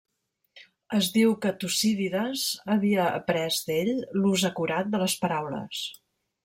[0.99, 5.89] Es diu que Tucídides havia après d'ell l'ús acurat de les paraules.